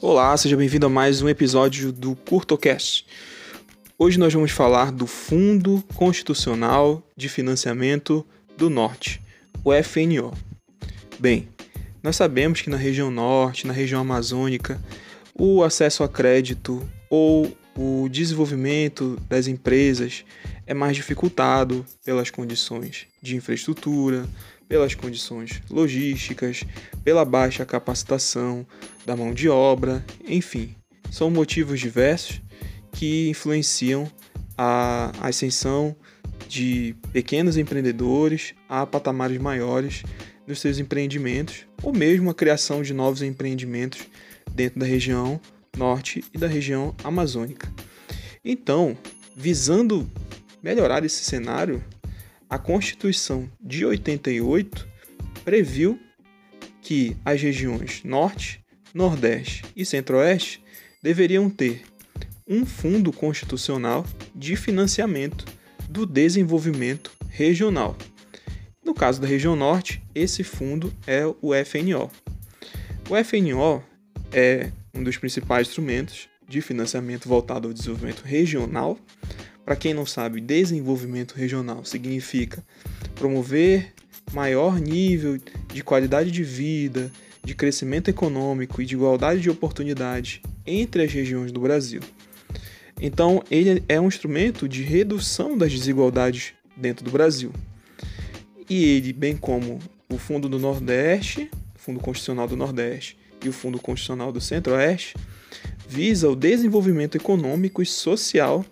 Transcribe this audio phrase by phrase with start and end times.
[0.00, 3.04] Olá, seja bem-vindo a mais um episódio do CurtoCast.
[3.98, 8.24] Hoje nós vamos falar do Fundo Constitucional de Financiamento
[8.56, 9.20] do Norte,
[9.64, 10.32] o FNO.
[11.18, 11.48] Bem,
[12.00, 14.80] nós sabemos que na região norte, na região amazônica,
[15.34, 20.24] o acesso a crédito ou o desenvolvimento das empresas
[20.68, 24.28] é mais dificultado pelas condições de infraestrutura,
[24.68, 26.62] pelas condições logísticas,
[27.02, 28.66] pela baixa capacitação
[29.06, 30.76] da mão de obra, enfim,
[31.10, 32.42] são motivos diversos
[32.92, 34.12] que influenciam
[34.58, 35.96] a ascensão
[36.46, 40.02] de pequenos empreendedores a patamares maiores
[40.46, 44.02] nos seus empreendimentos, ou mesmo a criação de novos empreendimentos
[44.52, 45.40] dentro da região
[45.74, 47.72] norte e da região amazônica.
[48.44, 48.96] Então,
[49.34, 50.10] visando
[50.62, 51.82] melhorar esse cenário,
[52.48, 54.88] a Constituição de 88
[55.44, 55.98] previu
[56.80, 60.62] que as regiões Norte, Nordeste e Centro-Oeste
[61.02, 61.82] deveriam ter
[62.46, 65.44] um fundo constitucional de financiamento
[65.88, 67.96] do desenvolvimento regional.
[68.82, 72.10] No caso da região Norte, esse fundo é o FNO.
[73.10, 73.84] O FNO
[74.32, 78.98] é um dos principais instrumentos de financiamento voltado ao desenvolvimento regional.
[79.68, 82.64] Para quem não sabe, desenvolvimento regional significa
[83.14, 83.92] promover
[84.32, 85.38] maior nível
[85.70, 87.12] de qualidade de vida,
[87.44, 92.00] de crescimento econômico e de igualdade de oportunidade entre as regiões do Brasil.
[92.98, 97.52] Então, ele é um instrumento de redução das desigualdades dentro do Brasil.
[98.70, 103.78] E ele, bem como o Fundo do Nordeste, Fundo Constitucional do Nordeste e o Fundo
[103.78, 105.14] Constitucional do Centro-Oeste,
[105.86, 108.64] visa o desenvolvimento econômico e social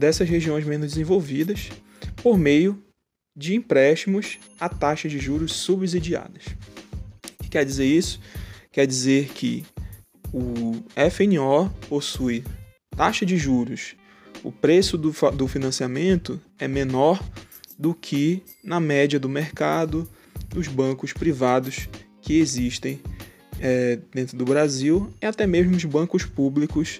[0.00, 1.68] dessas regiões menos desenvolvidas
[2.22, 2.82] por meio
[3.36, 6.46] de empréstimos a taxas de juros subsidiadas.
[7.38, 8.18] O que quer dizer isso?
[8.72, 9.64] Quer dizer que
[10.32, 12.42] o FNO possui
[12.96, 13.94] taxa de juros,
[14.42, 17.22] o preço do, do financiamento é menor
[17.78, 20.08] do que na média do mercado
[20.48, 21.88] dos bancos privados
[22.22, 23.00] que existem
[23.60, 26.98] é, dentro do Brasil e até mesmo os bancos públicos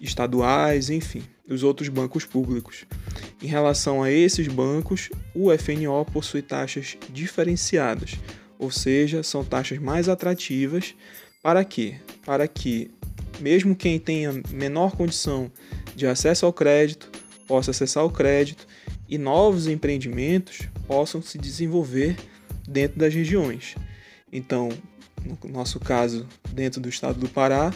[0.00, 2.84] estaduais, enfim, os outros bancos públicos.
[3.42, 8.18] Em relação a esses bancos, o FNO possui taxas diferenciadas,
[8.58, 10.94] ou seja, são taxas mais atrativas
[11.42, 11.96] para quê?
[12.24, 12.90] Para que
[13.40, 15.50] mesmo quem tenha menor condição
[15.94, 17.10] de acesso ao crédito
[17.46, 18.66] possa acessar o crédito
[19.08, 22.16] e novos empreendimentos possam se desenvolver
[22.66, 23.74] dentro das regiões.
[24.32, 24.70] Então,
[25.24, 27.72] no nosso caso, dentro do estado do Pará,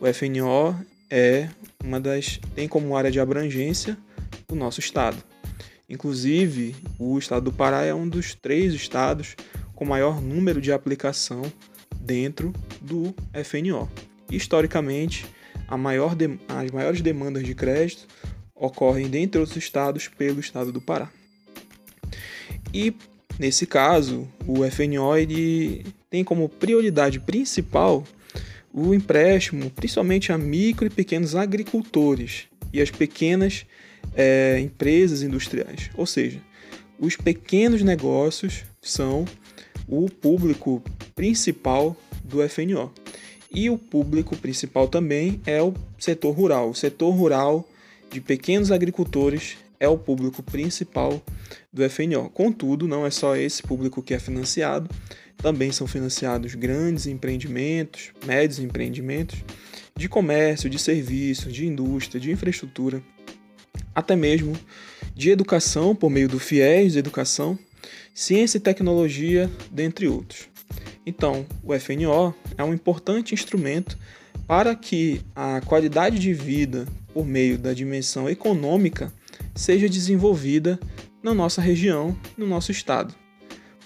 [0.00, 0.78] o FNO
[1.08, 1.48] é
[1.84, 3.96] uma das tem como área de abrangência
[4.48, 5.22] o nosso estado.
[5.88, 9.34] Inclusive, o estado do Pará é um dos três estados
[9.74, 11.42] com maior número de aplicação
[12.00, 13.14] dentro do
[13.44, 13.88] FNO.
[14.30, 15.26] Historicamente,
[15.76, 18.06] maior de, as maiores demandas de crédito
[18.54, 21.10] ocorrem, dentre outros estados, pelo estado do Pará.
[22.72, 22.94] E
[23.40, 25.12] Nesse caso, o FNO
[26.10, 28.04] tem como prioridade principal
[28.72, 33.66] o empréstimo, principalmente a micro e pequenos agricultores e as pequenas
[34.14, 35.90] é, empresas industriais.
[35.96, 36.40] Ou seja,
[36.98, 39.24] os pequenos negócios são
[39.88, 40.82] o público
[41.14, 42.92] principal do FNO.
[43.52, 46.70] E o público principal também é o setor rural.
[46.70, 47.68] O setor rural
[48.10, 51.20] de pequenos agricultores é o público principal
[51.72, 52.28] do FNO.
[52.28, 54.88] Contudo, não é só esse público que é financiado,
[55.38, 59.42] também são financiados grandes empreendimentos, médios empreendimentos
[59.96, 63.02] de comércio, de serviço, de indústria, de infraestrutura,
[63.94, 64.52] até mesmo
[65.14, 67.58] de educação por meio do FIES de educação,
[68.14, 70.48] ciência e tecnologia, dentre outros.
[71.06, 73.98] Então, o FNO é um importante instrumento
[74.46, 79.12] para que a qualidade de vida por meio da dimensão econômica
[79.54, 80.78] seja desenvolvida
[81.22, 83.14] na nossa região, no nosso estado.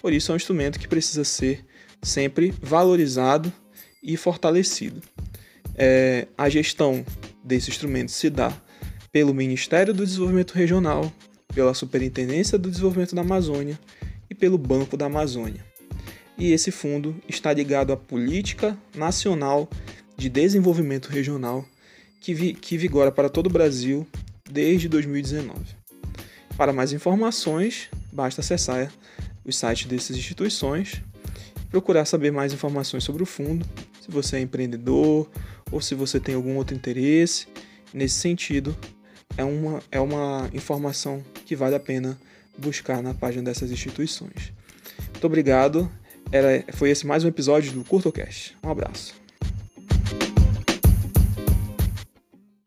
[0.01, 1.65] Por isso, é um instrumento que precisa ser
[2.03, 3.53] sempre valorizado
[4.03, 5.03] e fortalecido.
[5.77, 7.05] É, a gestão
[7.43, 8.53] desse instrumento se dá
[9.11, 11.13] pelo Ministério do Desenvolvimento Regional,
[11.55, 13.79] pela Superintendência do Desenvolvimento da Amazônia
[14.29, 15.65] e pelo Banco da Amazônia.
[16.37, 19.69] E esse fundo está ligado à Política Nacional
[20.17, 21.65] de Desenvolvimento Regional,
[22.21, 24.07] que, vi, que vigora para todo o Brasil
[24.49, 25.61] desde 2019.
[26.57, 28.93] Para mais informações, basta acessar
[29.45, 31.03] os sites dessas instituições,
[31.71, 33.67] procurar saber mais informações sobre o fundo,
[34.01, 35.29] se você é empreendedor
[35.71, 37.49] ou se você tem algum outro interesse.
[37.93, 38.77] Nesse sentido,
[39.37, 42.19] é uma, é uma informação que vale a pena
[42.57, 44.53] buscar na página dessas instituições.
[45.13, 45.91] Muito obrigado.
[46.31, 48.57] Era, foi esse mais um episódio do CurtoCast.
[48.63, 49.24] Um abraço.